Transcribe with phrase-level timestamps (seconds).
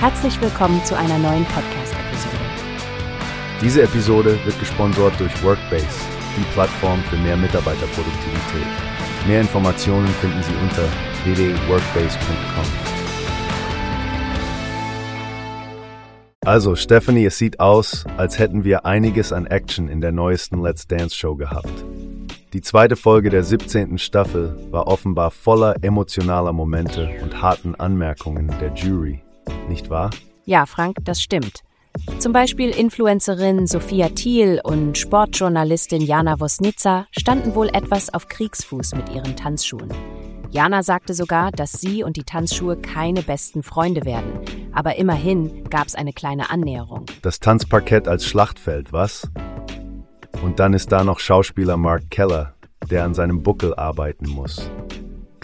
[0.00, 2.36] Herzlich willkommen zu einer neuen Podcast-Episode.
[3.60, 5.88] Diese Episode wird gesponsert durch Workbase,
[6.36, 8.68] die Plattform für mehr Mitarbeiterproduktivität.
[9.26, 10.84] Mehr Informationen finden Sie unter
[11.24, 12.64] www.workbase.com.
[16.46, 20.86] Also, Stephanie, es sieht aus, als hätten wir einiges an Action in der neuesten Let's
[20.86, 21.84] Dance Show gehabt.
[22.52, 23.98] Die zweite Folge der 17.
[23.98, 29.22] Staffel war offenbar voller emotionaler Momente und harten Anmerkungen der Jury,
[29.68, 30.10] nicht wahr?
[30.44, 31.62] Ja, Frank, das stimmt.
[32.18, 39.08] Zum Beispiel Influencerin Sophia Thiel und Sportjournalistin Jana Wosnica standen wohl etwas auf Kriegsfuß mit
[39.10, 39.92] ihren Tanzschuhen.
[40.50, 44.40] Jana sagte sogar, dass sie und die Tanzschuhe keine besten Freunde werden.
[44.72, 47.04] Aber immerhin gab es eine kleine Annäherung.
[47.22, 49.30] Das Tanzparkett als Schlachtfeld, was?
[50.42, 52.54] Und dann ist da noch Schauspieler Mark Keller,
[52.90, 54.70] der an seinem Buckel arbeiten muss.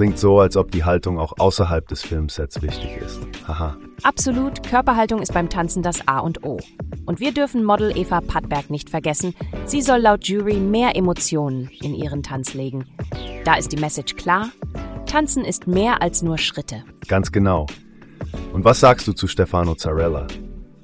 [0.00, 3.20] Klingt so, als ob die Haltung auch außerhalb des Filmsets wichtig ist.
[3.46, 3.76] Haha.
[4.02, 6.58] Absolut, Körperhaltung ist beim Tanzen das A und O.
[7.04, 9.34] Und wir dürfen Model Eva Pattberg nicht vergessen.
[9.66, 12.86] Sie soll laut Jury mehr Emotionen in ihren Tanz legen.
[13.44, 14.48] Da ist die Message klar.
[15.04, 16.82] Tanzen ist mehr als nur Schritte.
[17.06, 17.66] Ganz genau.
[18.54, 20.28] Und was sagst du zu Stefano Zarella?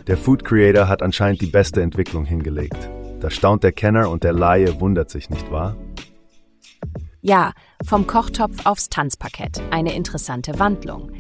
[0.07, 2.91] Der Food Creator hat anscheinend die beste Entwicklung hingelegt.
[3.21, 5.75] Da staunt der Kenner und der Laie wundert sich, nicht wahr?
[7.29, 9.61] Ja, vom Kochtopf aufs Tanzparkett.
[9.73, 11.11] Eine interessante Wandlung.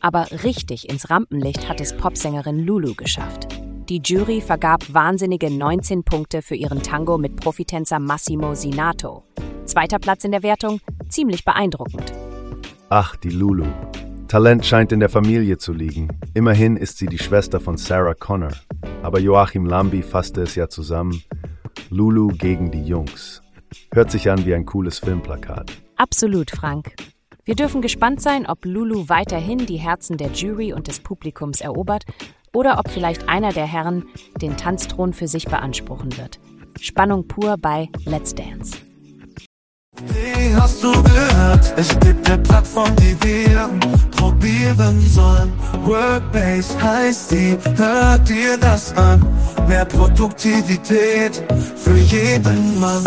[0.00, 3.48] Aber richtig ins Rampenlicht hat es Popsängerin Lulu geschafft.
[3.88, 9.24] Die Jury vergab wahnsinnige 19 Punkte für ihren Tango mit Profitänzer Massimo Sinato.
[9.64, 12.12] Zweiter Platz in der Wertung, ziemlich beeindruckend.
[12.88, 13.66] Ach, die Lulu.
[14.28, 16.16] Talent scheint in der Familie zu liegen.
[16.34, 18.52] Immerhin ist sie die Schwester von Sarah Connor.
[19.02, 21.24] Aber Joachim Lambi fasste es ja zusammen.
[21.90, 23.42] Lulu gegen die Jungs.
[23.96, 25.72] Hört sich an wie ein cooles Filmplakat.
[25.96, 26.96] Absolut, Frank.
[27.46, 32.04] Wir dürfen gespannt sein, ob Lulu weiterhin die Herzen der Jury und des Publikums erobert
[32.52, 34.04] oder ob vielleicht einer der Herren
[34.42, 36.38] den Tanzthron für sich beanspruchen wird.
[36.78, 38.76] Spannung pur bei Let's Dance.
[40.08, 41.72] Wie hast du gehört?
[41.78, 43.70] Es gibt eine Plattform, die wir
[44.10, 45.50] probieren sollen.
[45.86, 49.26] Workbase heißt die, hört dir das an.
[49.66, 51.42] Mehr Produktivität
[51.76, 53.02] für jeden Mann.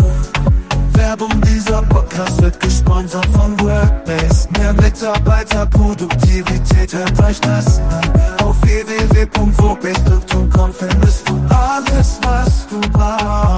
[1.09, 4.47] Werbung, dieser Podcast wird gesponsert von Workbase.
[4.59, 8.03] Mehr Mitarbeiterproduktivität hört euch das an.
[8.43, 13.48] Auf www.wobase.com findest du alles, was du brauchst.